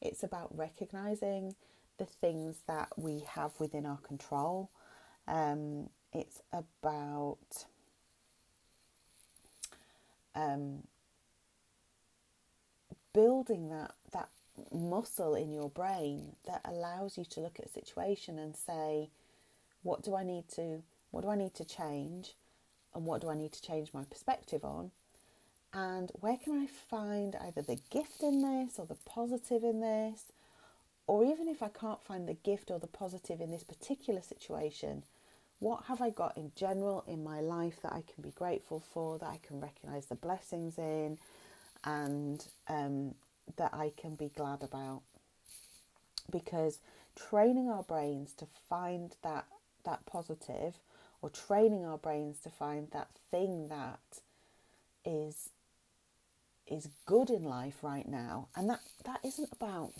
It's 0.00 0.22
about 0.22 0.56
recognizing 0.56 1.54
the 1.98 2.06
things 2.06 2.56
that 2.66 2.88
we 2.96 3.24
have 3.28 3.52
within 3.58 3.84
our 3.84 3.98
control. 3.98 4.70
Um, 5.28 5.90
it's 6.12 6.40
about 6.52 7.66
um, 10.34 10.84
building 13.12 13.68
that 13.68 13.92
that 14.12 14.28
muscle 14.72 15.34
in 15.34 15.52
your 15.52 15.70
brain 15.70 16.36
that 16.46 16.60
allows 16.64 17.16
you 17.16 17.24
to 17.24 17.40
look 17.40 17.58
at 17.58 17.66
a 17.66 17.68
situation 17.68 18.38
and 18.38 18.54
say, 18.56 19.08
what 19.82 20.02
do 20.02 20.14
I 20.14 20.22
need 20.22 20.48
to 20.56 20.82
what 21.10 21.22
do 21.22 21.30
I 21.30 21.36
need 21.36 21.54
to 21.54 21.64
change 21.64 22.34
and 22.94 23.04
what 23.04 23.20
do 23.20 23.30
I 23.30 23.34
need 23.34 23.52
to 23.52 23.62
change 23.62 23.92
my 23.92 24.04
perspective 24.04 24.64
on? 24.64 24.90
And 25.74 26.12
where 26.20 26.36
can 26.36 26.52
I 26.54 26.66
find 26.66 27.34
either 27.36 27.62
the 27.62 27.80
gift 27.90 28.22
in 28.22 28.42
this 28.42 28.78
or 28.78 28.86
the 28.86 28.98
positive 29.06 29.64
in 29.64 29.80
this? 29.80 30.32
Or 31.06 31.24
even 31.24 31.48
if 31.48 31.62
I 31.62 31.68
can't 31.68 32.02
find 32.02 32.28
the 32.28 32.34
gift 32.34 32.70
or 32.70 32.78
the 32.78 32.86
positive 32.86 33.40
in 33.40 33.50
this 33.50 33.64
particular 33.64 34.20
situation, 34.20 35.02
what 35.58 35.84
have 35.84 36.02
I 36.02 36.10
got 36.10 36.36
in 36.36 36.52
general 36.54 37.04
in 37.06 37.24
my 37.24 37.40
life 37.40 37.80
that 37.82 37.92
I 37.92 38.02
can 38.02 38.22
be 38.22 38.32
grateful 38.32 38.80
for, 38.80 39.18
that 39.18 39.28
I 39.28 39.38
can 39.46 39.60
recognize 39.60 40.06
the 40.06 40.14
blessings 40.14 40.78
in, 40.78 41.18
and 41.84 42.46
um, 42.68 43.14
that 43.56 43.72
I 43.72 43.92
can 43.96 44.14
be 44.14 44.28
glad 44.28 44.62
about. 44.62 45.02
Because 46.30 46.78
training 47.16 47.68
our 47.68 47.82
brains 47.82 48.32
to 48.34 48.46
find 48.68 49.14
that 49.22 49.46
that 49.84 50.06
positive, 50.06 50.74
or 51.20 51.30
training 51.30 51.84
our 51.84 51.98
brains 51.98 52.38
to 52.40 52.50
find 52.50 52.88
that 52.92 53.08
thing 53.30 53.68
that 53.68 54.20
is 55.04 55.50
is 56.66 56.88
good 57.06 57.28
in 57.28 57.42
life 57.42 57.78
right 57.82 58.08
now, 58.08 58.48
and 58.56 58.70
that 58.70 58.80
that 59.04 59.20
isn't 59.24 59.48
about 59.52 59.92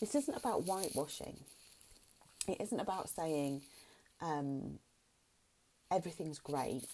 this 0.00 0.14
isn't 0.14 0.36
about 0.36 0.64
whitewashing. 0.64 1.36
It 2.48 2.60
isn't 2.60 2.80
about 2.80 3.08
saying 3.08 3.62
um, 4.20 4.80
everything's 5.92 6.40
great 6.40 6.88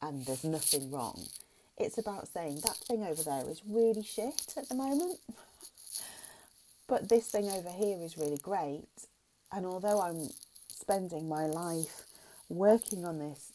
and 0.00 0.24
there's 0.24 0.42
nothing 0.42 0.90
wrong. 0.90 1.26
It's 1.78 1.98
about 1.98 2.28
saying 2.28 2.60
that 2.60 2.76
thing 2.76 3.02
over 3.02 3.22
there 3.22 3.48
is 3.48 3.62
really 3.66 4.02
shit 4.02 4.54
at 4.56 4.68
the 4.68 4.74
moment, 4.74 5.18
but 6.86 7.08
this 7.08 7.28
thing 7.28 7.48
over 7.48 7.70
here 7.70 7.98
is 8.00 8.18
really 8.18 8.38
great. 8.38 8.86
And 9.50 9.66
although 9.66 10.00
I'm 10.00 10.28
spending 10.68 11.28
my 11.28 11.46
life 11.46 12.04
working 12.48 13.04
on 13.04 13.18
this 13.18 13.52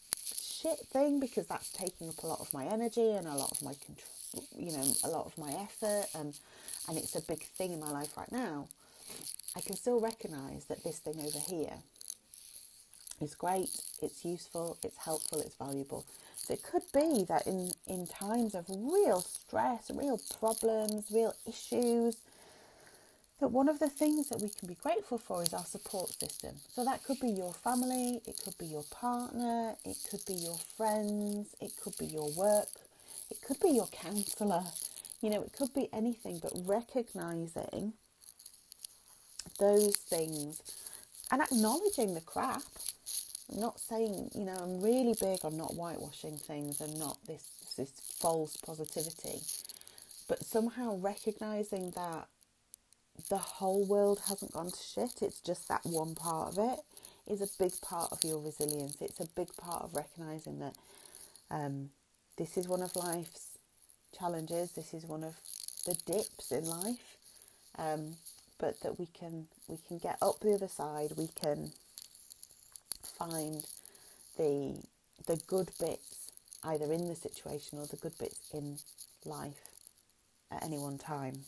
shit 0.60 0.78
thing 0.92 1.20
because 1.20 1.46
that's 1.46 1.70
taking 1.72 2.08
up 2.08 2.22
a 2.22 2.26
lot 2.26 2.40
of 2.40 2.52
my 2.52 2.64
energy 2.66 3.12
and 3.12 3.26
a 3.26 3.34
lot 3.34 3.52
of 3.52 3.62
my 3.62 3.74
control, 3.84 4.44
you 4.56 4.72
know, 4.72 4.84
a 5.04 5.08
lot 5.08 5.26
of 5.26 5.38
my 5.38 5.52
effort, 5.52 6.06
and 6.14 6.38
and 6.88 6.98
it's 6.98 7.14
a 7.14 7.22
big 7.22 7.42
thing 7.42 7.72
in 7.72 7.80
my 7.80 7.90
life 7.90 8.16
right 8.16 8.32
now. 8.32 8.68
I 9.56 9.60
can 9.60 9.76
still 9.76 10.00
recognise 10.00 10.64
that 10.66 10.84
this 10.84 10.98
thing 10.98 11.20
over 11.20 11.38
here 11.38 11.78
is 13.20 13.34
great, 13.34 13.70
it's 14.02 14.24
useful, 14.24 14.78
it's 14.82 14.98
helpful, 14.98 15.40
it's 15.40 15.56
valuable. 15.56 16.04
So 16.36 16.54
it 16.54 16.62
could 16.62 16.82
be 16.92 17.24
that 17.28 17.46
in, 17.46 17.70
in 17.86 18.06
times 18.06 18.54
of 18.54 18.66
real 18.68 19.20
stress, 19.20 19.90
real 19.94 20.20
problems, 20.38 21.06
real 21.10 21.34
issues, 21.46 22.16
that 23.40 23.48
one 23.50 23.68
of 23.68 23.78
the 23.78 23.88
things 23.88 24.28
that 24.28 24.40
we 24.40 24.48
can 24.48 24.66
be 24.68 24.74
grateful 24.74 25.18
for 25.18 25.42
is 25.42 25.54
our 25.54 25.64
support 25.64 26.10
system. 26.10 26.56
So 26.74 26.84
that 26.84 27.04
could 27.04 27.20
be 27.20 27.28
your 27.28 27.52
family, 27.52 28.20
it 28.26 28.40
could 28.42 28.58
be 28.58 28.66
your 28.66 28.84
partner, 28.90 29.74
it 29.84 29.96
could 30.10 30.24
be 30.26 30.34
your 30.34 30.58
friends, 30.76 31.54
it 31.60 31.72
could 31.82 31.96
be 31.98 32.06
your 32.06 32.30
work, 32.32 32.68
it 33.30 33.38
could 33.46 33.60
be 33.60 33.70
your 33.70 33.88
counsellor, 33.88 34.64
you 35.20 35.30
know, 35.30 35.42
it 35.42 35.52
could 35.52 35.72
be 35.74 35.88
anything, 35.92 36.40
but 36.42 36.52
recognizing 36.64 37.92
those 39.58 39.96
things 39.96 40.62
and 41.30 41.42
acknowledging 41.42 42.14
the 42.14 42.20
crap. 42.20 42.62
I'm 43.50 43.60
not 43.60 43.80
saying, 43.80 44.30
you 44.34 44.44
know, 44.44 44.56
I'm 44.60 44.80
really 44.80 45.14
big 45.18 45.44
on 45.44 45.56
not 45.56 45.74
whitewashing 45.74 46.36
things 46.36 46.80
and 46.80 46.98
not 46.98 47.18
this, 47.26 47.44
this 47.76 47.90
false 48.20 48.56
positivity, 48.58 49.40
but 50.28 50.44
somehow 50.44 50.96
recognizing 50.98 51.90
that 51.92 52.26
the 53.28 53.38
whole 53.38 53.84
world 53.86 54.20
hasn't 54.28 54.52
gone 54.52 54.70
to 54.70 54.82
shit, 54.82 55.22
it's 55.22 55.40
just 55.40 55.68
that 55.68 55.84
one 55.84 56.14
part 56.14 56.52
of 56.52 56.58
it 56.72 56.80
is 57.26 57.40
a 57.42 57.62
big 57.62 57.72
part 57.80 58.12
of 58.12 58.22
your 58.24 58.38
resilience. 58.38 58.96
It's 59.00 59.20
a 59.20 59.26
big 59.36 59.54
part 59.56 59.82
of 59.82 59.94
recognizing 59.94 60.60
that 60.60 60.74
um, 61.50 61.90
this 62.36 62.56
is 62.56 62.68
one 62.68 62.82
of 62.82 62.94
life's 62.96 63.58
challenges, 64.18 64.72
this 64.72 64.94
is 64.94 65.04
one 65.04 65.24
of 65.24 65.34
the 65.84 65.94
dips 66.06 66.52
in 66.52 66.64
life, 66.64 67.16
um, 67.78 68.14
but 68.58 68.80
that 68.82 68.98
we 68.98 69.06
can 69.06 69.46
we 69.68 69.78
can 69.86 69.98
get 69.98 70.18
up 70.20 70.40
the 70.40 70.54
other 70.54 70.68
side. 70.68 71.12
We 71.16 71.28
can 71.40 71.72
find 73.02 73.64
the 74.36 74.82
the 75.26 75.36
good 75.46 75.70
bits 75.80 76.32
either 76.64 76.92
in 76.92 77.08
the 77.08 77.14
situation 77.14 77.78
or 77.78 77.86
the 77.86 77.96
good 77.96 78.16
bits 78.18 78.50
in 78.52 78.78
life 79.24 79.68
at 80.50 80.64
any 80.64 80.78
one 80.78 80.98
time. 80.98 81.40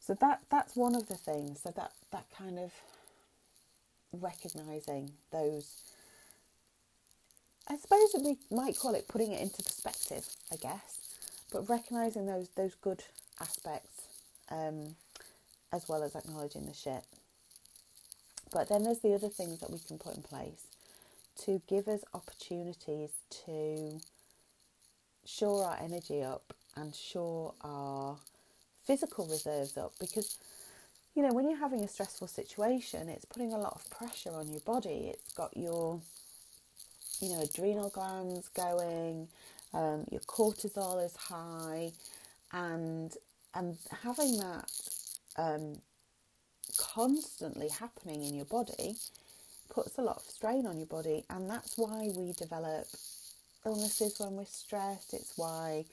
So 0.00 0.14
that 0.20 0.40
that's 0.50 0.76
one 0.76 0.94
of 0.94 1.08
the 1.08 1.16
things. 1.16 1.60
So 1.62 1.72
that 1.76 1.92
that 2.12 2.26
kind 2.36 2.58
of 2.58 2.72
recognizing 4.12 5.12
those. 5.32 5.76
I 7.68 7.76
suppose 7.76 8.14
we 8.14 8.36
might 8.56 8.78
call 8.78 8.94
it 8.94 9.08
putting 9.08 9.32
it 9.32 9.42
into 9.42 9.62
perspective, 9.62 10.24
I 10.52 10.56
guess, 10.56 11.00
but 11.52 11.68
recognizing 11.68 12.26
those 12.26 12.48
those 12.50 12.74
good 12.76 13.02
aspects 13.40 13.95
um, 14.50 14.96
as 15.72 15.88
well 15.88 16.02
as 16.02 16.14
acknowledging 16.14 16.66
the 16.66 16.74
shit. 16.74 17.02
But 18.52 18.68
then 18.68 18.84
there's 18.84 19.00
the 19.00 19.14
other 19.14 19.28
things 19.28 19.60
that 19.60 19.70
we 19.70 19.78
can 19.78 19.98
put 19.98 20.16
in 20.16 20.22
place 20.22 20.66
to 21.44 21.60
give 21.68 21.88
us 21.88 22.00
opportunities 22.14 23.10
to 23.44 24.00
shore 25.24 25.64
our 25.64 25.76
energy 25.82 26.22
up 26.22 26.54
and 26.76 26.94
shore 26.94 27.54
our 27.62 28.16
physical 28.86 29.26
reserves 29.26 29.76
up 29.76 29.92
because 29.98 30.38
you 31.14 31.22
know 31.22 31.32
when 31.32 31.48
you're 31.48 31.58
having 31.58 31.82
a 31.82 31.88
stressful 31.88 32.28
situation 32.28 33.08
it's 33.08 33.24
putting 33.24 33.52
a 33.52 33.58
lot 33.58 33.72
of 33.74 33.90
pressure 33.90 34.32
on 34.32 34.48
your 34.50 34.60
body 34.60 35.10
it's 35.12 35.32
got 35.32 35.56
your 35.56 36.00
you 37.20 37.28
know 37.28 37.40
adrenal 37.40 37.88
glands 37.90 38.48
going 38.48 39.28
um, 39.74 40.04
your 40.10 40.20
cortisol 40.22 41.04
is 41.04 41.16
high 41.16 41.90
and 42.52 43.16
and 43.56 43.76
having 44.02 44.38
that 44.38 44.70
um, 45.36 45.80
constantly 46.76 47.68
happening 47.68 48.22
in 48.22 48.34
your 48.34 48.44
body 48.44 48.96
puts 49.70 49.98
a 49.98 50.02
lot 50.02 50.16
of 50.18 50.22
strain 50.22 50.66
on 50.66 50.78
your 50.78 50.86
body, 50.86 51.24
and 51.30 51.48
that's 51.50 51.76
why 51.78 52.10
we 52.14 52.32
develop 52.32 52.86
illnesses 53.64 54.18
when 54.18 54.36
we're 54.36 54.44
stressed. 54.44 55.14
It's 55.14 55.32
why 55.36 55.86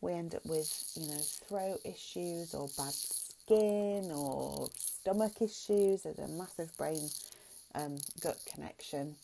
we 0.00 0.12
end 0.12 0.34
up 0.34 0.46
with, 0.46 0.92
you 0.94 1.08
know, 1.08 1.18
throat 1.18 1.80
issues 1.84 2.54
or 2.54 2.68
bad 2.76 2.94
skin 2.94 4.10
or 4.12 4.68
stomach 4.76 5.42
issues. 5.42 6.02
There's 6.02 6.18
a 6.18 6.28
massive 6.28 6.76
brain 6.76 7.10
um, 7.74 7.98
gut 8.20 8.38
connection. 8.46 9.16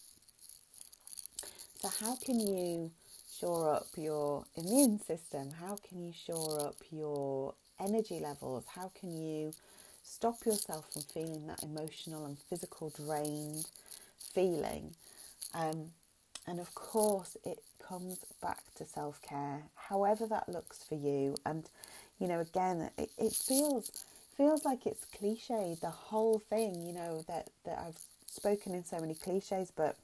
So, 1.80 1.88
how 2.00 2.16
can 2.16 2.40
you 2.40 2.90
shore 3.38 3.74
up 3.74 3.86
your 3.96 4.44
immune 4.56 5.00
system? 5.00 5.50
How 5.60 5.76
can 5.88 6.02
you 6.02 6.12
shore 6.12 6.60
up 6.60 6.76
your 6.90 7.54
energy 7.80 8.20
levels? 8.20 8.64
How 8.74 8.90
can 8.98 9.16
you 9.16 9.52
stop 10.02 10.44
yourself 10.44 10.92
from 10.92 11.02
feeling 11.02 11.46
that 11.46 11.62
emotional 11.62 12.26
and 12.26 12.38
physical 12.38 12.90
drained 12.90 13.66
feeling? 14.34 14.94
Um, 15.54 15.90
and 16.46 16.60
of 16.60 16.74
course, 16.74 17.36
it 17.44 17.58
comes 17.86 18.18
back 18.42 18.62
to 18.76 18.84
self 18.84 19.20
care, 19.22 19.62
however 19.74 20.26
that 20.26 20.48
looks 20.48 20.84
for 20.84 20.94
you. 20.94 21.36
And 21.46 21.64
you 22.18 22.28
know, 22.28 22.40
again, 22.40 22.90
it, 22.98 23.10
it 23.18 23.32
feels 23.32 23.90
feels 24.36 24.64
like 24.64 24.86
it's 24.86 25.04
cliche. 25.04 25.76
The 25.80 25.90
whole 25.90 26.38
thing, 26.38 26.82
you 26.86 26.92
know, 26.92 27.24
that 27.28 27.48
that 27.64 27.78
I've 27.78 27.98
spoken 28.26 28.74
in 28.74 28.84
so 28.84 28.98
many 28.98 29.14
cliches, 29.14 29.72
but 29.74 29.96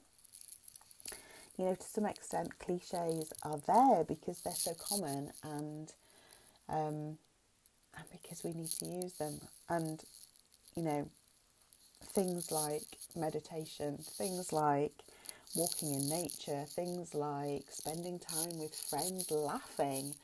you 1.58 1.66
know, 1.66 1.74
to 1.74 1.82
some 1.82 2.06
extent, 2.06 2.58
cliches 2.58 3.32
are 3.42 3.60
there 3.66 4.04
because 4.04 4.40
they're 4.40 4.52
so 4.54 4.72
common 4.74 5.30
and 5.42 5.92
um, 6.70 7.18
and 8.00 8.20
because 8.22 8.42
we 8.44 8.52
need 8.52 8.70
to 8.70 8.86
use 8.86 9.12
them. 9.14 9.40
And, 9.68 10.02
you 10.76 10.82
know, 10.82 11.08
things 12.12 12.50
like 12.50 12.82
meditation, 13.16 13.98
things 13.98 14.52
like 14.52 14.92
walking 15.54 15.94
in 15.94 16.08
nature, 16.08 16.64
things 16.68 17.14
like 17.14 17.64
spending 17.70 18.18
time 18.18 18.58
with 18.58 18.74
friends, 18.74 19.30
laughing, 19.30 20.14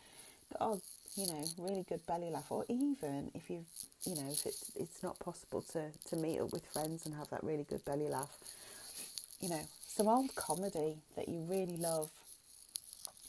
God, 0.59 0.61
oh, 0.61 0.81
you 1.17 1.27
know, 1.27 1.45
really 1.59 1.85
good 1.89 2.07
belly 2.07 2.31
laugh, 2.31 2.51
or 2.51 2.65
even 2.69 3.31
if 3.35 3.49
you, 3.49 3.65
you 4.05 4.15
know, 4.15 4.31
if 4.31 4.45
it's 4.47 4.71
it's 4.77 5.03
not 5.03 5.19
possible 5.19 5.63
to 5.73 5.91
to 6.09 6.17
meet 6.17 6.39
up 6.41 6.53
with 6.53 6.67
friends 6.67 7.07
and 7.07 7.15
have 7.15 7.31
that 7.31 7.43
really 7.43 7.65
good 7.65 7.85
belly 7.85 8.09
laugh, 8.09 8.31
you 9.41 9.49
know, 9.49 9.63
some 9.89 10.09
old 10.09 10.35
comedy 10.35 10.97
that 11.17 11.29
you 11.29 11.41
really 11.49 11.77
love, 11.79 12.11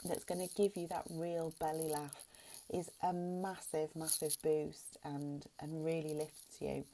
that's 0.05 0.25
going 0.25 0.45
to 0.45 0.53
give 0.55 0.75
you 0.75 0.87
that 0.87 1.03
real 1.09 1.53
belly 1.59 1.89
laugh 1.89 2.26
is 2.69 2.89
a 3.01 3.13
massive, 3.13 3.95
massive 3.95 4.35
boost 4.43 4.97
and, 5.03 5.45
and 5.59 5.85
really 5.85 6.13
lifts 6.13 6.57
you 6.59 6.85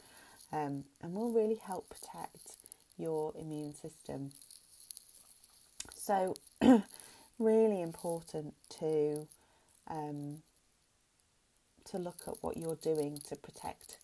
um, 0.52 0.84
and 1.02 1.14
will 1.14 1.32
really 1.32 1.60
help 1.66 1.90
protect 1.90 2.56
your 2.98 3.34
immune 3.40 3.74
system. 3.74 4.32
So, 5.96 6.36
really 7.40 7.82
important 7.82 8.54
to 8.80 9.28
um, 9.88 10.44
to 11.86 11.98
look 11.98 12.22
at 12.28 12.36
what 12.42 12.58
you're 12.58 12.76
doing 12.76 13.20
to 13.30 13.36
protect 13.36 13.98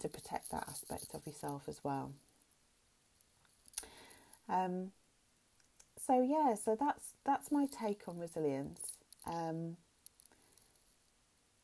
to 0.00 0.08
protect 0.08 0.50
that 0.50 0.64
aspect 0.68 1.14
of 1.14 1.26
yourself 1.26 1.62
as 1.68 1.80
well. 1.82 2.12
Um, 4.48 4.90
so 6.06 6.22
yeah, 6.22 6.54
so 6.54 6.76
that's 6.78 7.12
that's 7.24 7.50
my 7.50 7.66
take 7.66 8.02
on 8.08 8.18
resilience. 8.18 8.80
Um, 9.26 9.76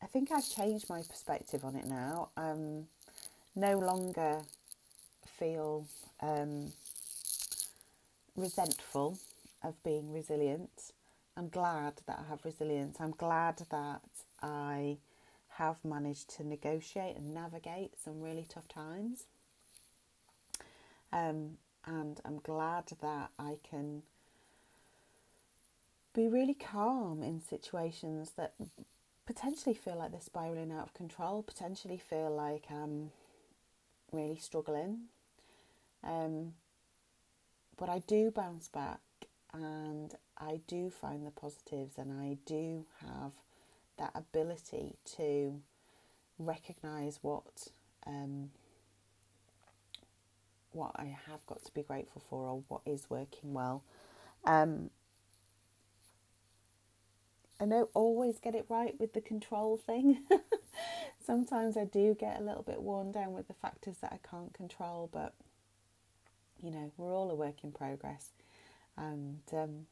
I 0.03 0.07
think 0.07 0.33
I've 0.33 0.49
changed 0.49 0.89
my 0.89 1.03
perspective 1.03 1.65
on 1.65 1.77
it 1.77 1.87
now. 1.87 2.31
Um, 2.37 2.87
no 3.55 3.79
longer 3.79 4.41
feel 5.27 5.87
um, 6.21 6.73
resentful 8.37 9.19
of 9.63 9.83
being 9.83 10.13
resilient. 10.13 10.93
I'm 11.37 11.49
glad 11.49 11.95
that 12.07 12.21
I 12.25 12.29
have 12.31 12.45
resilience. 12.45 12.99
I'm 13.01 13.13
glad 13.13 13.63
that 13.71 14.01
I 14.43 14.99
have 15.51 15.77
managed 15.85 16.35
to 16.37 16.47
negotiate 16.47 17.17
and 17.17 17.35
navigate 17.35 17.93
some 18.03 18.21
really 18.21 18.47
tough 18.49 18.69
times. 18.69 19.25
Um, 21.13 21.59
and 21.85 22.21
I'm 22.25 22.39
glad 22.39 22.85
that 23.03 23.31
I 23.39 23.57
can 23.69 24.03
be 26.15 26.29
really 26.29 26.55
calm 26.55 27.23
in 27.23 27.41
situations 27.41 28.33
that 28.37 28.55
potentially 29.33 29.77
feel 29.77 29.95
like 29.95 30.11
they're 30.11 30.21
spiraling 30.21 30.73
out 30.73 30.83
of 30.83 30.93
control, 30.93 31.40
potentially 31.45 31.99
feel 31.99 32.35
like 32.35 32.64
I'm 32.69 33.12
really 34.11 34.38
struggling. 34.38 35.03
Um, 36.03 36.55
but 37.79 37.88
I 37.88 38.01
do 38.01 38.33
bounce 38.33 38.66
back 38.66 38.99
and 39.55 40.12
I 40.37 40.62
do 40.66 40.90
find 40.90 41.25
the 41.25 41.31
positives 41.31 41.97
and 41.97 42.12
I 42.12 42.38
do 42.45 42.87
have 43.07 43.35
that 43.99 44.11
ability 44.16 44.97
to 45.16 45.61
recognize 46.40 47.21
what 47.23 47.69
um, 48.09 48.51
what 50.73 50.90
I 50.97 51.16
have 51.29 51.47
got 51.47 51.64
to 51.66 51.73
be 51.73 51.83
grateful 51.83 52.23
for 52.29 52.49
or 52.49 52.62
what 52.66 52.81
is 52.85 53.07
working 53.09 53.55
well. 53.55 53.85
Um, 54.45 54.90
I 57.61 57.66
don't 57.66 57.90
always 57.92 58.38
get 58.38 58.55
it 58.55 58.64
right 58.70 58.99
with 58.99 59.12
the 59.12 59.20
control 59.20 59.77
thing. 59.77 60.23
Sometimes 61.27 61.77
I 61.77 61.85
do 61.85 62.16
get 62.18 62.40
a 62.40 62.42
little 62.42 62.62
bit 62.62 62.81
worn 62.81 63.12
down 63.12 63.35
with 63.35 63.49
the 63.49 63.55
factors 63.55 63.96
that 64.01 64.12
I 64.12 64.29
can't 64.29 64.55
control, 64.55 65.11
but 65.12 65.35
you 66.62 66.70
know, 66.70 66.90
we're 66.96 67.14
all 67.14 67.31
a 67.31 67.35
work 67.35 67.62
in 67.62 67.73
progress. 67.73 68.29
And 68.96 69.40
um, 69.53 69.87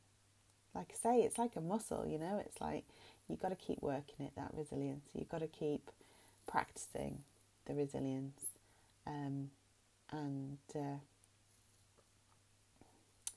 like 0.74 0.92
I 0.92 0.96
say, 0.96 1.20
it's 1.20 1.38
like 1.38 1.56
a 1.56 1.60
muscle, 1.60 2.06
you 2.06 2.18
know, 2.18 2.42
it's 2.44 2.60
like 2.60 2.84
you've 3.28 3.40
got 3.40 3.50
to 3.50 3.56
keep 3.56 3.82
working 3.82 4.26
it, 4.26 4.32
that 4.36 4.50
resilience. 4.54 5.06
You've 5.14 5.28
got 5.28 5.40
to 5.40 5.46
keep 5.46 5.90
practicing 6.46 7.20
the 7.66 7.74
resilience. 7.74 8.40
Um, 9.06 9.50
and 10.10 10.58
uh, 10.74 11.00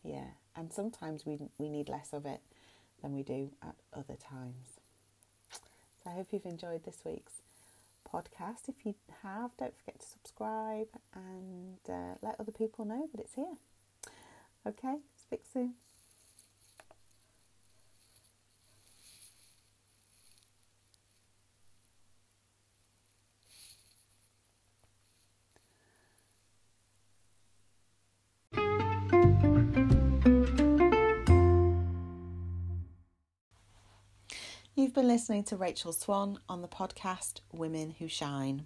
yeah, 0.03 0.31
and 0.55 0.71
sometimes 0.71 1.25
we, 1.25 1.37
we 1.57 1.69
need 1.69 1.89
less 1.89 2.13
of 2.13 2.25
it 2.25 2.41
than 3.01 3.13
we 3.13 3.23
do 3.23 3.51
at 3.61 3.75
other 3.93 4.15
times. 4.15 4.79
So 6.03 6.09
I 6.09 6.13
hope 6.13 6.27
you've 6.31 6.45
enjoyed 6.45 6.83
this 6.83 6.99
week's 7.05 7.41
podcast. 8.11 8.67
If 8.67 8.85
you 8.85 8.95
have, 9.23 9.51
don't 9.57 9.77
forget 9.77 9.99
to 9.99 10.07
subscribe 10.07 10.87
and 11.13 11.77
uh, 11.89 12.15
let 12.21 12.39
other 12.39 12.51
people 12.51 12.85
know 12.85 13.07
that 13.13 13.21
it's 13.21 13.35
here. 13.35 13.57
Okay, 14.67 14.97
speak 15.15 15.41
soon. 15.51 15.73
You've 34.91 34.97
been 34.97 35.07
listening 35.07 35.45
to 35.45 35.55
Rachel 35.55 35.93
Swan 35.93 36.37
on 36.49 36.61
the 36.61 36.67
podcast 36.67 37.39
Women 37.53 37.95
Who 37.97 38.09
Shine. 38.09 38.65